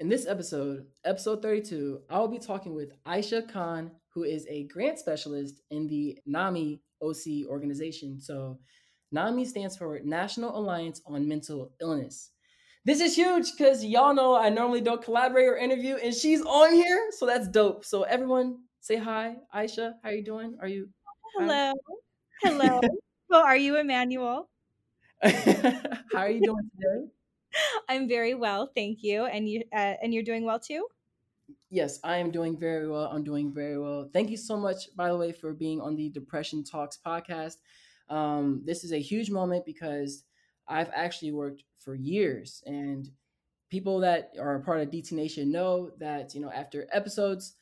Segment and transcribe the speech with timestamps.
[0.00, 4.62] In this episode, episode 32, I will be talking with Aisha Khan, who is a
[4.68, 8.20] grant specialist in the NAMI OC organization.
[8.20, 8.60] So,
[9.10, 12.30] NAMI stands for National Alliance on Mental Illness.
[12.84, 16.74] This is huge because y'all know I normally don't collaborate or interview, and she's on
[16.74, 17.84] here, so that's dope.
[17.84, 19.94] So, everyone, say hi, Aisha.
[20.04, 20.58] How are you doing?
[20.60, 20.90] Are you?
[21.36, 21.72] Hello,
[22.44, 22.80] hello.
[23.32, 24.48] Are you, Emmanuel?
[25.22, 25.32] How
[26.14, 27.10] are you doing today?
[27.88, 29.24] I'm very well, thank you.
[29.24, 30.86] And you uh, and you're doing well too?
[31.70, 33.10] Yes, I am doing very well.
[33.12, 34.08] I'm doing very well.
[34.12, 37.56] Thank you so much, by the way, for being on the Depression Talks podcast.
[38.10, 40.24] Um, this is a huge moment because
[40.66, 43.10] I've actually worked for years, and
[43.70, 47.54] people that are a part of DT Nation know that you know after episodes,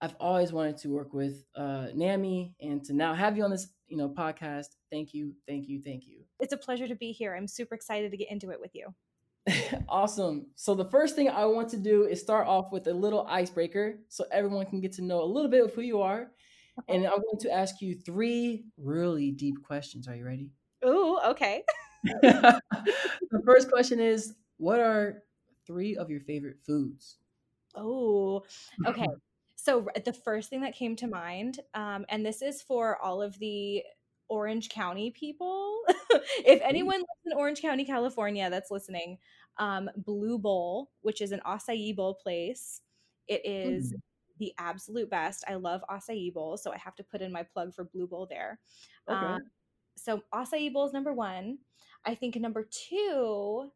[0.00, 3.68] I've always wanted to work with uh, NAMI, and to now have you on this
[3.88, 4.76] you know podcast.
[4.90, 6.20] Thank you, thank you, thank you.
[6.40, 7.34] It's a pleasure to be here.
[7.34, 8.94] I'm super excited to get into it with you.
[9.88, 10.46] awesome.
[10.56, 14.00] So the first thing I want to do is start off with a little icebreaker
[14.08, 16.30] so everyone can get to know a little bit of who you are.
[16.88, 20.08] And I'm going to ask you three really deep questions.
[20.08, 20.50] Are you ready?
[20.84, 21.62] Ooh, okay.
[22.04, 25.22] the first question is what are
[25.66, 27.18] three of your favorite foods?
[27.74, 28.42] Oh,
[28.86, 29.06] okay.
[29.58, 33.36] So the first thing that came to mind, um, and this is for all of
[33.40, 33.82] the
[34.28, 35.80] Orange County people.
[36.44, 39.18] if anyone lives in Orange County, California, that's listening,
[39.58, 42.80] um, Blue Bowl, which is an acai bowl place,
[43.28, 43.96] it is mm.
[44.38, 45.44] the absolute best.
[45.48, 48.26] I love acai bowl, so I have to put in my plug for Blue Bowl
[48.28, 48.58] there.
[49.08, 49.18] Okay.
[49.18, 49.42] Um,
[49.96, 51.58] so acai bowl is number one.
[52.04, 53.70] I think number two.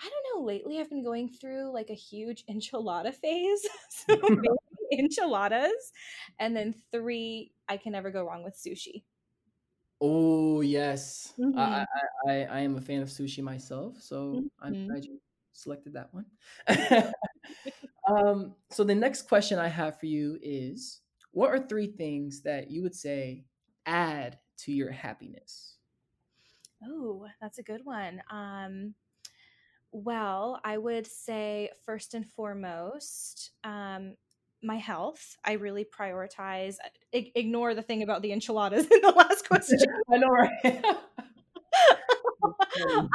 [0.00, 0.46] I don't know.
[0.46, 3.66] Lately, I've been going through like a huge enchilada phase.
[3.90, 4.16] so
[4.92, 5.92] enchiladas,
[6.38, 7.52] and then three.
[7.68, 9.04] I can never go wrong with sushi.
[10.06, 11.58] Oh yes, mm-hmm.
[11.58, 14.46] I, I, I I am a fan of sushi myself, so mm-hmm.
[14.60, 15.18] I'm glad you
[15.54, 16.26] selected that one.
[18.06, 22.70] um, so the next question I have for you is: What are three things that
[22.70, 23.46] you would say
[23.86, 25.76] add to your happiness?
[26.84, 28.22] Oh, that's a good one.
[28.30, 28.94] Um,
[29.90, 34.16] well, I would say first and foremost, um,
[34.64, 35.36] my health.
[35.44, 36.76] I really prioritize.
[36.84, 39.78] Uh, I- ignore the thing about the enchiladas in the last question.
[40.12, 40.84] I know, right?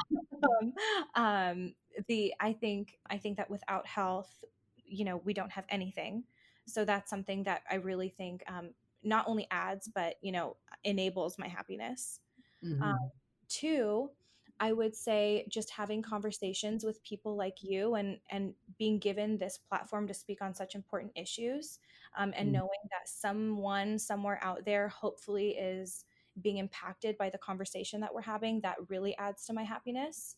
[0.44, 0.74] um,
[1.16, 1.74] um,
[2.08, 4.44] the I think I think that without health,
[4.86, 6.24] you know, we don't have anything.
[6.66, 8.70] So that's something that I really think um,
[9.04, 12.20] not only adds, but you know, enables my happiness.
[12.64, 12.84] Mm-hmm.
[12.84, 13.12] Um,
[13.48, 14.12] two,
[14.60, 19.58] I would say just having conversations with people like you and and being given this
[19.58, 21.80] platform to speak on such important issues
[22.18, 22.54] um, and mm.
[22.54, 26.06] knowing that someone somewhere out there hopefully is
[26.42, 30.36] being impacted by the conversation that we're having that really adds to my happiness.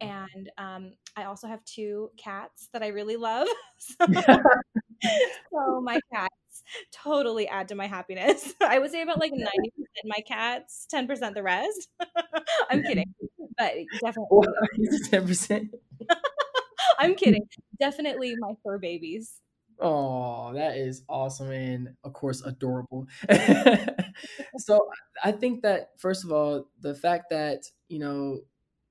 [0.00, 3.48] And um, i also have two cats that i really love.
[3.76, 4.06] So,
[5.52, 6.43] so my cats
[6.92, 9.48] totally add to my happiness i would say about like 90%
[10.06, 11.88] my cats 10% the rest
[12.70, 13.12] i'm kidding
[13.56, 13.72] but
[14.04, 14.48] definitely
[15.10, 15.70] ten percent.
[16.98, 17.46] I'm kidding.
[17.78, 19.40] Definitely my fur babies.
[19.80, 23.06] Oh, that is awesome and of course adorable.
[24.58, 24.88] so
[25.22, 28.40] I think that first of all, the fact that, you know,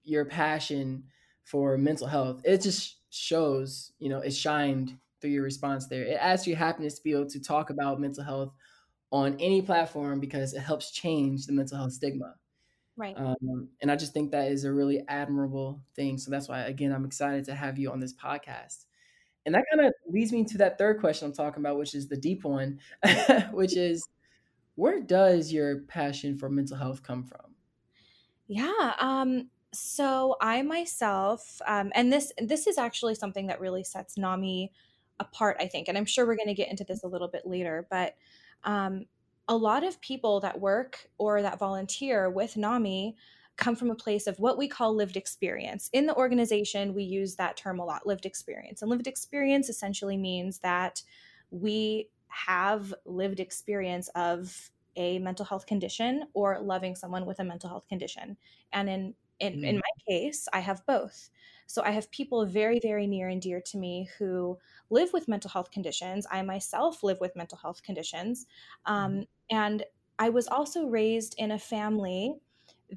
[0.03, 1.05] your passion
[1.45, 6.03] for mental health, it just shows, you know, it shined through your response there.
[6.03, 8.53] It asks you your happiness to be able to talk about mental health
[9.09, 12.35] on any platform because it helps change the mental health stigma.
[12.97, 13.15] Right.
[13.17, 16.17] Um, and I just think that is a really admirable thing.
[16.17, 18.83] So that's why, again, I'm excited to have you on this podcast.
[19.45, 22.09] And that kind of leads me to that third question I'm talking about, which is
[22.09, 22.79] the deep one,
[23.51, 24.05] which is
[24.75, 27.55] where does your passion for mental health come from?
[28.47, 28.93] Yeah.
[28.99, 34.71] Um, so I myself, um, and this this is actually something that really sets NAMI
[35.19, 37.45] apart, I think, and I'm sure we're going to get into this a little bit
[37.45, 38.15] later, but
[38.63, 39.05] um,
[39.47, 43.15] a lot of people that work or that volunteer with NAMI
[43.55, 45.89] come from a place of what we call lived experience.
[45.93, 48.81] In the organization, we use that term a lot lived experience.
[48.81, 51.03] And lived experience essentially means that
[51.51, 57.69] we have lived experience of a mental health condition or loving someone with a mental
[57.69, 58.37] health condition.
[58.71, 59.67] And in in, mm.
[59.67, 61.29] in my case, I have both.
[61.65, 64.57] So I have people very, very near and dear to me who
[64.89, 66.27] live with mental health conditions.
[66.29, 68.45] I myself live with mental health conditions.
[68.85, 69.21] Um, mm-hmm.
[69.49, 69.83] and
[70.19, 72.35] I was also raised in a family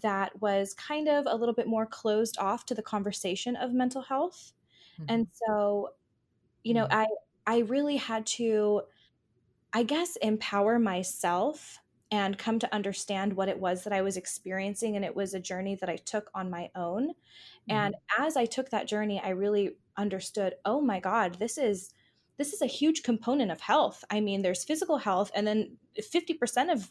[0.02, 4.02] that was kind of a little bit more closed off to the conversation of mental
[4.02, 4.52] health.
[5.00, 5.04] Mm-hmm.
[5.08, 5.90] And so,
[6.62, 7.00] you know, mm-hmm.
[7.00, 7.06] I
[7.46, 8.82] I really had to
[9.72, 11.78] I guess empower myself
[12.16, 15.40] and come to understand what it was that I was experiencing and it was a
[15.40, 17.10] journey that I took on my own.
[17.10, 17.72] Mm-hmm.
[17.72, 21.92] And as I took that journey, I really understood, oh my God, this is
[22.38, 24.02] this is a huge component of health.
[24.10, 26.90] I mean, there's physical health, and then 50% of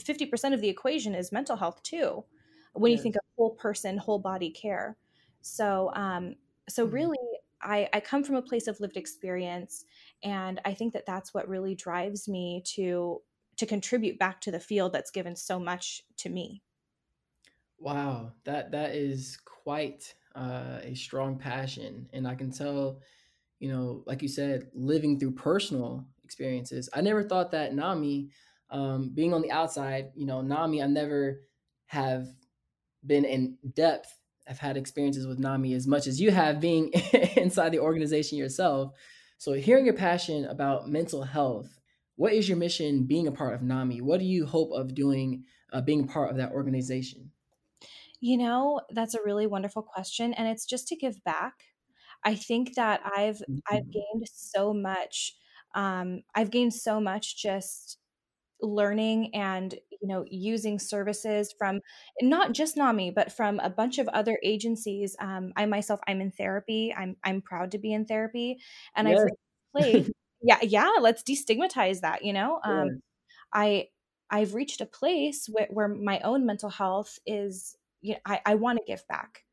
[0.00, 2.24] 50% of the equation is mental health too.
[2.72, 2.98] When yes.
[2.98, 4.96] you think of whole person, whole body care.
[5.42, 6.36] So, um,
[6.68, 6.94] so mm-hmm.
[6.94, 7.18] really,
[7.60, 9.84] I, I come from a place of lived experience,
[10.22, 13.20] and I think that that's what really drives me to
[13.56, 16.62] to contribute back to the field that's given so much to me.
[17.78, 23.00] Wow, that that is quite uh, a strong passion, and I can tell,
[23.58, 26.88] you know, like you said, living through personal experiences.
[26.92, 28.30] I never thought that Nami,
[28.70, 31.42] um, being on the outside, you know, Nami, I never
[31.86, 32.28] have
[33.04, 34.18] been in depth.
[34.48, 36.90] I've had experiences with Nami as much as you have being
[37.36, 38.92] inside the organization yourself.
[39.38, 41.78] So, hearing your passion about mental health,
[42.16, 44.00] what is your mission being a part of NAMI?
[44.00, 47.30] What do you hope of doing, uh, being part of that organization?
[48.20, 51.54] You know, that's a really wonderful question and it's just to give back.
[52.24, 53.58] I think that I've mm-hmm.
[53.70, 55.34] I've gained so much
[55.74, 57.98] um I've gained so much just
[58.62, 61.80] learning and you know using services from
[62.22, 65.14] not just NAMI but from a bunch of other agencies.
[65.20, 66.94] Um, I myself I'm in therapy.
[66.96, 68.58] I'm I'm proud to be in therapy,
[68.94, 69.20] and yes.
[69.20, 70.12] I've played.
[70.42, 70.90] Yeah, yeah.
[71.00, 72.24] Let's destigmatize that.
[72.24, 73.00] You know, um.
[73.52, 73.86] I
[74.30, 78.54] I've reached a place where, where my own mental health is you know, I, I
[78.56, 79.44] want to give back.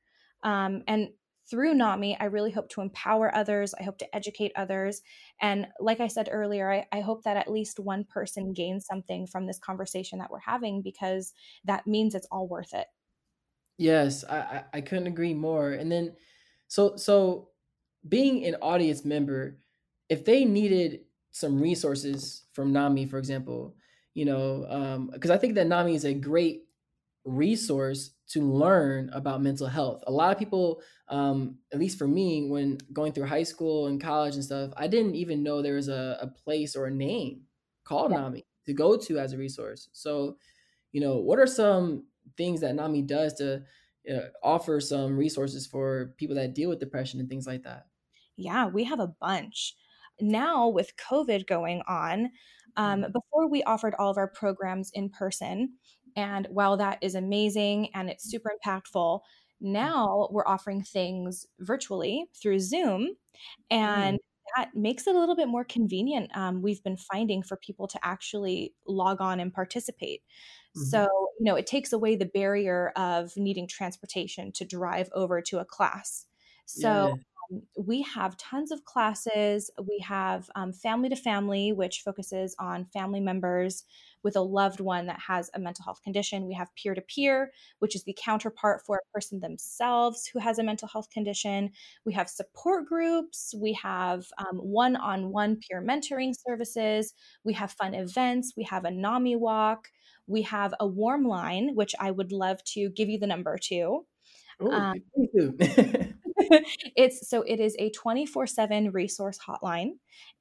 [0.43, 1.09] Um, and
[1.49, 3.73] through NAMI, I really hope to empower others.
[3.79, 5.01] I hope to educate others.
[5.41, 9.27] And like I said earlier, I, I, hope that at least one person gains something
[9.27, 11.33] from this conversation that we're having because
[11.65, 12.87] that means it's all worth it.
[13.77, 15.71] Yes, I, I couldn't agree more.
[15.71, 16.15] And then,
[16.67, 17.49] so so
[18.07, 19.59] being an audience member,
[20.13, 20.99] if they needed
[21.31, 23.75] some resources from NAMI, for example,
[24.13, 26.65] you know, because um, I think that NAMI is a great
[27.25, 30.03] resource to learn about mental health.
[30.05, 33.99] A lot of people, um, at least for me, when going through high school and
[33.99, 37.41] college and stuff, I didn't even know there was a, a place or a name
[37.83, 38.21] called yeah.
[38.21, 39.89] NAMI to go to as a resource.
[39.93, 40.37] So,
[40.91, 42.05] you know, what are some
[42.37, 43.63] things that NAMI does to
[44.07, 47.87] uh, offer some resources for people that deal with depression and things like that?
[48.35, 49.75] Yeah, we have a bunch.
[50.19, 52.31] Now, with COVID going on,
[52.75, 53.11] um, mm-hmm.
[53.11, 55.73] before we offered all of our programs in person,
[56.15, 59.21] and while that is amazing and it's super impactful,
[59.61, 63.15] now we're offering things virtually through Zoom.
[63.71, 64.21] And mm.
[64.57, 66.35] that makes it a little bit more convenient.
[66.35, 70.21] Um, we've been finding for people to actually log on and participate.
[70.77, 70.85] Mm-hmm.
[70.89, 71.07] So,
[71.39, 75.65] you know, it takes away the barrier of needing transportation to drive over to a
[75.65, 76.25] class.
[76.65, 77.13] So, yeah
[77.77, 79.69] we have tons of classes.
[79.87, 83.83] We have um, family to family, which focuses on family members
[84.23, 86.47] with a loved one that has a mental health condition.
[86.47, 90.59] We have peer to peer, which is the counterpart for a person themselves who has
[90.59, 91.71] a mental health condition.
[92.05, 93.53] We have support groups.
[93.59, 97.13] We have one on one peer mentoring services.
[97.43, 98.53] We have fun events.
[98.55, 99.89] We have a NAMI walk.
[100.25, 104.05] We have a warm line, which I would love to give you the number to.
[104.61, 105.01] Ooh, um,
[106.95, 109.91] it's so it is a 24/7 resource hotline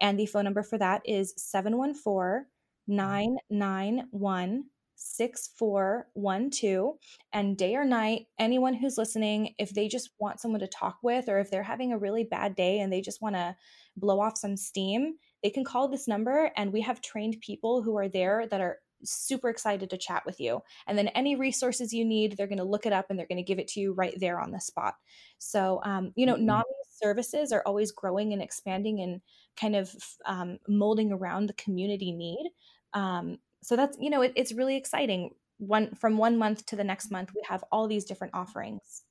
[0.01, 2.47] and the phone number for that is 714
[2.89, 4.65] 991
[4.97, 6.95] 6412
[7.33, 11.29] and day or night anyone who's listening if they just want someone to talk with
[11.29, 13.57] or if they're having a really bad day and they just want to
[13.97, 17.97] blow off some steam they can call this number and we have trained people who
[17.97, 20.61] are there that are super excited to chat with you.
[20.87, 23.37] And then any resources you need, they're going to look it up and they're going
[23.37, 24.95] to give it to you right there on the spot.
[25.39, 26.47] So, um, you know, mm-hmm.
[26.47, 26.65] NAMI
[27.03, 29.21] services are always growing and expanding and
[29.57, 29.95] kind of
[30.27, 32.51] um, molding around the community need.
[32.95, 35.31] Um, so that's, you know, it, it's really exciting.
[35.59, 39.03] One from one month to the next month, we have all these different offerings.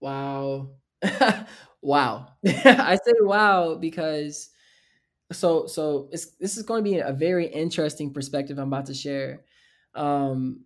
[0.00, 0.70] Wow.
[1.82, 2.28] wow.
[2.46, 4.50] I say wow because
[5.32, 9.44] so so this is going to be a very interesting perspective I'm about to share.
[9.94, 10.64] Um,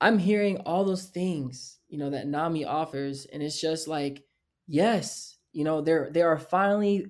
[0.00, 4.24] I'm hearing all those things, you know, that Nami offers, and it's just like,
[4.66, 7.06] yes, you know, there there are finally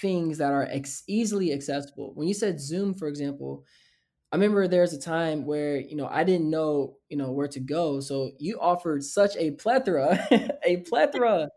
[0.00, 2.12] things that are ex- easily accessible.
[2.14, 3.64] When you said Zoom, for example,
[4.32, 7.60] I remember there's a time where you know I didn't know you know where to
[7.60, 10.26] go, so you offered such a plethora,
[10.64, 11.48] a plethora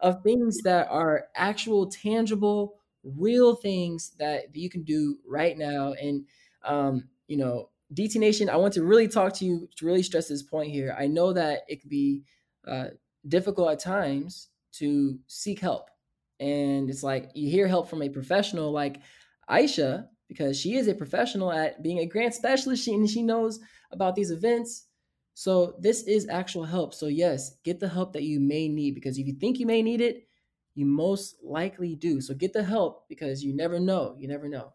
[0.00, 5.92] of things that are actual, tangible real things that you can do right now.
[5.92, 6.26] And,
[6.64, 10.28] um, you know, DT Nation, I want to really talk to you to really stress
[10.28, 10.94] this point here.
[10.98, 12.22] I know that it can be
[12.66, 12.88] uh,
[13.26, 15.90] difficult at times to seek help.
[16.38, 19.00] And it's like you hear help from a professional like
[19.48, 23.58] Aisha, because she is a professional at being a grant specialist and she knows
[23.90, 24.86] about these events.
[25.34, 26.94] So this is actual help.
[26.94, 29.82] So yes, get the help that you may need because if you think you may
[29.82, 30.28] need it,
[30.74, 32.20] you most likely do.
[32.20, 34.16] So get the help because you never know.
[34.18, 34.72] You never know.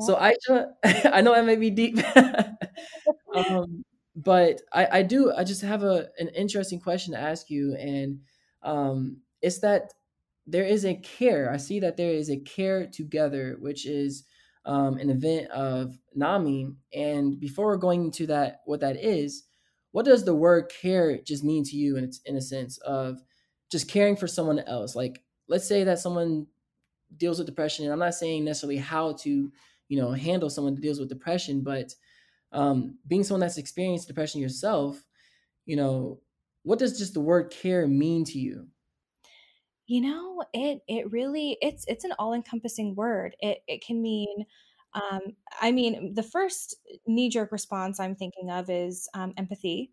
[0.00, 0.72] So Aisha,
[1.12, 1.98] I know that may be deep,
[3.34, 3.84] um,
[4.16, 5.32] but I, I do.
[5.32, 8.18] I just have a an interesting question to ask you, and
[8.62, 9.92] um, it's that
[10.46, 11.50] there is a care.
[11.50, 14.24] I see that there is a care together, which is
[14.64, 16.74] um, an event of Nami.
[16.92, 19.44] And before going into that, what that is,
[19.92, 21.96] what does the word care just mean to you?
[21.96, 23.20] In in a sense of
[23.70, 24.94] just caring for someone else.
[24.94, 26.46] Like, let's say that someone
[27.16, 29.52] deals with depression, and I'm not saying necessarily how to
[29.88, 31.94] you know handle someone that deals with depression but
[32.52, 35.04] um, being someone that's experienced depression yourself
[35.66, 36.20] you know
[36.62, 38.66] what does just the word care mean to you?
[39.86, 43.36] You know it it really it's it's an all-encompassing word.
[43.38, 44.46] It it can mean
[44.94, 45.20] um,
[45.60, 46.76] i mean the first
[47.08, 49.92] knee-jerk response i'm thinking of is um, empathy.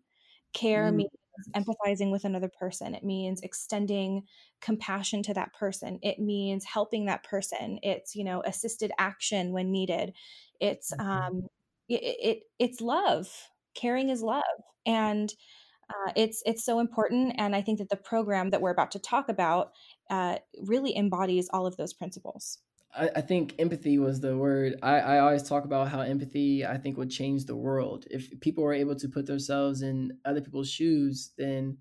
[0.54, 0.96] Care mm.
[0.96, 1.10] means
[1.54, 2.94] empathizing with another person.
[2.94, 4.22] It means extending
[4.60, 5.98] compassion to that person.
[6.02, 7.78] It means helping that person.
[7.82, 10.12] It's, you know, assisted action when needed.
[10.60, 11.08] It's mm-hmm.
[11.08, 11.42] um
[11.88, 13.28] it, it it's love.
[13.74, 14.42] Caring is love.
[14.86, 15.32] And
[15.90, 18.98] uh, it's it's so important and i think that the program that we're about to
[18.98, 19.72] talk about
[20.10, 20.36] uh,
[20.66, 22.58] really embodies all of those principles
[22.94, 24.78] I, I think empathy was the word.
[24.82, 28.06] I, I always talk about how empathy, I think, would change the world.
[28.10, 31.78] If people were able to put themselves in other people's shoes, then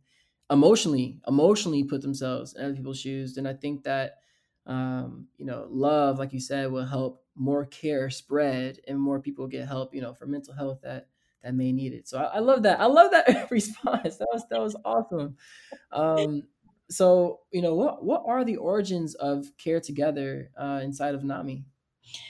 [0.50, 4.20] emotionally, emotionally put themselves in other people's shoes, then I think that,
[4.66, 9.48] um, you know, love, like you said, will help more care spread and more people
[9.48, 11.08] get help, you know, for mental health that
[11.44, 12.08] that may need it.
[12.08, 12.80] So I, I love that.
[12.80, 14.18] I love that response.
[14.18, 15.38] That was that was awesome.
[15.92, 16.44] Um,
[16.92, 21.64] so you know what what are the origins of care together uh, inside of nami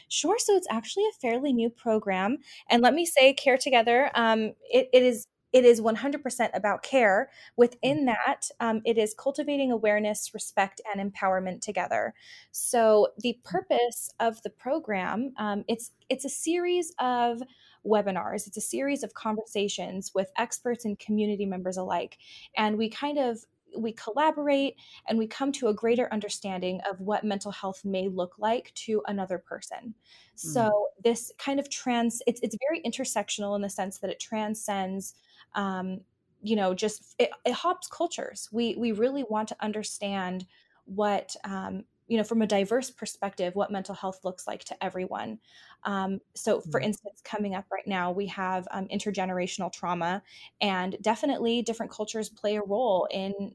[0.07, 2.37] sure so it's actually a fairly new program
[2.69, 7.29] and let me say care together um, it, it is it is 100% about care.
[7.57, 8.05] Within mm.
[8.05, 12.13] that, um, it is cultivating awareness, respect, and empowerment together.
[12.51, 13.43] So the mm.
[13.43, 17.41] purpose of the program, um, it's it's a series of
[17.85, 18.47] webinars.
[18.47, 22.17] It's a series of conversations with experts and community members alike,
[22.55, 23.43] and we kind of
[23.77, 24.75] we collaborate
[25.07, 29.01] and we come to a greater understanding of what mental health may look like to
[29.07, 29.77] another person.
[29.77, 30.49] Mm-hmm.
[30.49, 35.15] So this kind of trans it's it's very intersectional in the sense that it transcends
[35.55, 36.01] um,
[36.41, 38.49] you know just it, it hops cultures.
[38.51, 40.45] We we really want to understand
[40.85, 45.39] what um, you know from a diverse perspective what mental health looks like to everyone
[45.85, 46.87] um, so for mm-hmm.
[46.87, 50.21] instance coming up right now we have um, intergenerational trauma
[50.59, 53.53] and definitely different cultures play a role in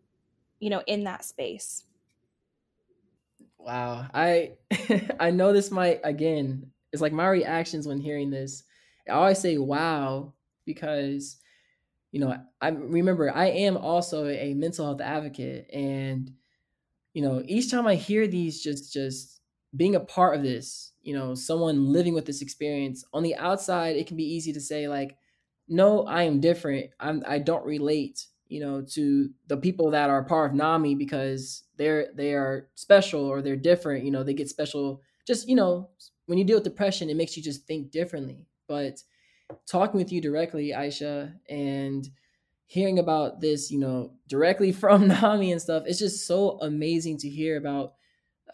[0.61, 1.85] you know in that space.
[3.59, 4.07] Wow.
[4.15, 4.53] I
[5.21, 8.65] i know this might again it's like my reactions when hearing this.
[9.09, 10.33] I always say wow
[10.65, 11.39] because
[12.13, 16.33] you know i remember i am also a mental health advocate and
[17.13, 19.41] you know each time i hear these just just
[19.77, 23.97] being a part of this you know someone living with this experience on the outside
[23.97, 25.17] it can be easy to say like
[25.69, 26.91] no i am different.
[27.01, 31.65] I'm i don't relate you know to the people that are part of nami because
[31.77, 35.89] they're they are special or they're different you know they get special just you know
[36.27, 38.47] when you deal with depression it makes you just think differently.
[38.69, 39.03] But
[39.71, 42.09] talking with you directly aisha and
[42.67, 47.29] hearing about this you know directly from nami and stuff it's just so amazing to
[47.29, 47.93] hear about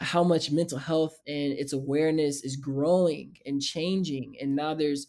[0.00, 4.36] how much mental health and its awareness is growing and changing.
[4.40, 5.08] And now there's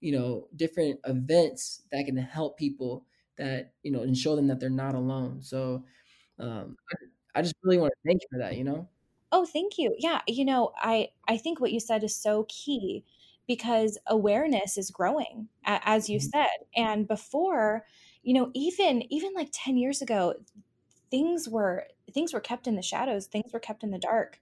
[0.00, 3.04] you know different events that can help people
[3.40, 5.82] that you know and show them that they're not alone so
[6.38, 8.88] um, I, I just really want to thank you for that you know?
[9.32, 9.94] Oh thank you.
[9.98, 13.04] Yeah you know i i think what you said is so key
[13.46, 16.28] because awareness is growing as you mm-hmm.
[16.28, 17.84] said and before
[18.22, 20.34] you know even even like 10 years ago
[21.10, 24.40] things were things were kept in the shadows things were kept in the dark.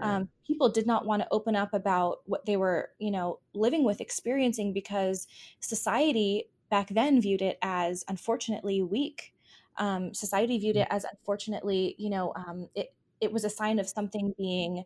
[0.00, 3.82] Um, people did not want to open up about what they were you know living
[3.82, 5.26] with experiencing because
[5.58, 9.34] society back then viewed it as unfortunately weak.
[9.76, 10.82] Um, society viewed mm.
[10.82, 14.84] it as unfortunately, you know, um, it it was a sign of something being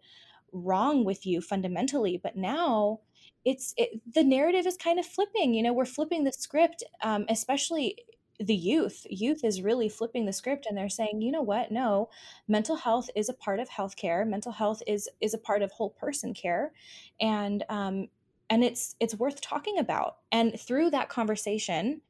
[0.52, 2.20] wrong with you fundamentally.
[2.22, 3.00] But now,
[3.44, 5.54] it's it, the narrative is kind of flipping.
[5.54, 7.96] You know, we're flipping the script, um, especially
[8.38, 9.06] the youth.
[9.08, 11.70] Youth is really flipping the script, and they're saying, you know what?
[11.70, 12.08] No,
[12.48, 14.26] mental health is a part of healthcare.
[14.26, 16.72] Mental health is is a part of whole person care,
[17.20, 18.08] and um,
[18.52, 20.18] and it's it's worth talking about.
[20.30, 22.02] And through that conversation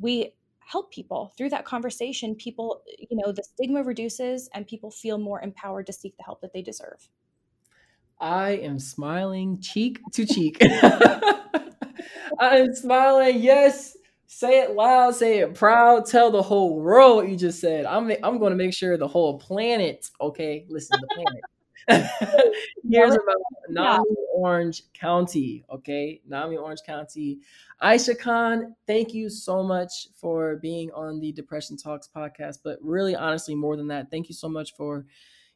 [0.00, 1.34] we help people.
[1.36, 5.92] Through that conversation people you know the stigma reduces and people feel more empowered to
[5.92, 7.10] seek the help that they deserve.
[8.18, 10.56] I am smiling cheek to cheek.
[12.40, 13.94] I'm smiling yes.
[14.26, 17.84] Say it loud, say it proud, tell the whole world what you just said.
[17.84, 21.42] I'm I'm going to make sure the whole planet, okay, listen to the planet.
[22.88, 26.20] Here's about Nami Orange County, okay?
[26.26, 27.40] Nami Orange County.
[27.82, 32.58] Aisha Khan, thank you so much for being on the Depression Talks podcast.
[32.64, 35.04] But really, honestly, more than that, thank you so much for,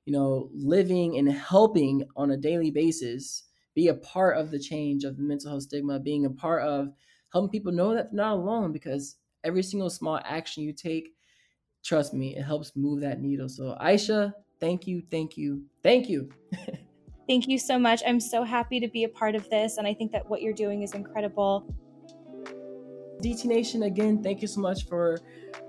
[0.04, 3.44] you know, living and helping on a daily basis,
[3.75, 6.92] be a part of the change of the mental health stigma, being a part of
[7.32, 11.14] helping people know that they're not alone because every single small action you take,
[11.85, 13.49] trust me, it helps move that needle.
[13.49, 16.31] So, Aisha, thank you, thank you, thank you.
[17.29, 18.03] thank you so much.
[18.07, 20.53] I'm so happy to be a part of this, and I think that what you're
[20.53, 21.75] doing is incredible.
[23.23, 25.19] DT Nation, again, thank you so much for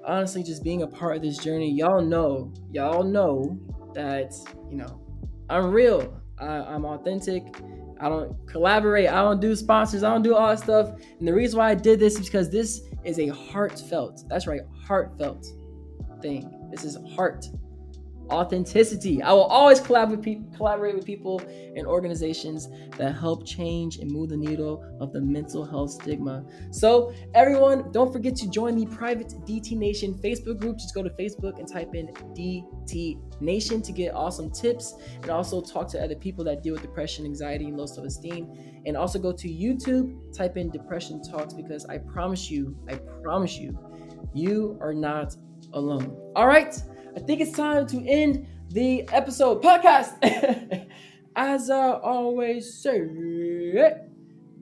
[0.05, 1.72] honestly just being a part of this journey.
[1.72, 3.60] Y'all know, y'all know
[3.96, 4.34] that,
[4.69, 5.01] you know,
[5.50, 7.43] I'm real, I, am authentic.
[8.00, 9.10] I don't collaborate.
[9.10, 10.03] I don't do sponsors.
[10.03, 10.91] I don't do all that stuff.
[11.19, 14.62] And the reason why I did this is because this is a heartfelt, that's right,
[14.86, 15.46] heartfelt
[16.22, 16.69] thing.
[16.72, 17.46] This is heart
[18.31, 19.21] authenticity.
[19.21, 21.41] I will always collaborate with, people, collaborate with people
[21.75, 22.67] and organizations
[22.98, 26.45] that help change and move the needle of the mental health stigma.
[26.71, 30.77] So, everyone, don't forget to join the private DT Nation Facebook group.
[30.77, 35.62] Just go to Facebook and type in DT Nation to get awesome tips and also
[35.62, 38.51] talk to other people that deal with depression, anxiety, and low self esteem.
[38.86, 43.57] And also go to YouTube, type in Depression Talks because I promise you, I promise
[43.57, 43.77] you,
[44.33, 45.36] you are not
[45.74, 46.15] alone.
[46.36, 46.75] All right.
[47.15, 50.13] I think it's time to end the episode podcast.
[51.35, 52.99] As I always say,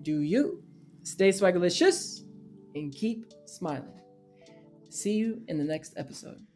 [0.02, 0.64] do you
[1.04, 2.24] stay swagalicious
[2.76, 4.02] and keep smiling.
[4.90, 6.47] See you in the next episode.